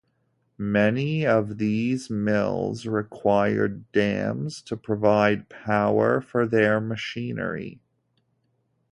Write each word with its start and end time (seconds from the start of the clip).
Many 0.57 1.27
of 1.27 1.59
these 1.59 2.09
mills 2.09 2.87
required 2.87 3.91
dams 3.91 4.63
to 4.63 4.75
provide 4.75 5.47
power 5.47 6.19
for 6.21 6.47
their 6.47 6.79
machinery. 6.81 7.81